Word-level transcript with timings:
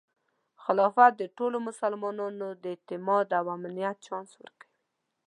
خلافت 0.63 1.11
د 1.17 1.23
ټولو 1.37 1.57
مسلمانانو 1.67 2.47
د 2.63 2.63
اعتماد 2.73 3.27
او 3.39 3.45
امنیت 3.57 3.97
چانس 4.05 4.29
ورکوي. 4.41 4.71